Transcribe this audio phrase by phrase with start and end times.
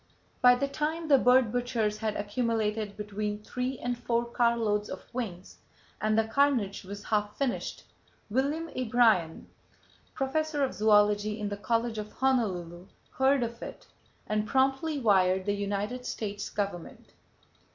[0.41, 5.03] By the time the bird butchers had accumulated between three and four car loads of
[5.13, 5.59] wings,
[6.01, 7.83] and the carnage was half finished,
[8.27, 8.85] William A.
[8.85, 9.47] Bryan,
[10.15, 13.85] Professor of Zoology in the College of Honolulu, heard of it
[14.25, 17.11] and promptly wired the United States Government.